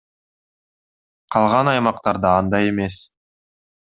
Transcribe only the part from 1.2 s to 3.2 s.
Калган аймактарда андай эмес.